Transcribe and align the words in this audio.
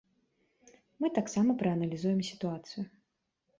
Мы 1.03 1.11
таксама 1.17 1.57
прааналізуем 1.61 2.19
сітуацыю. 2.33 2.83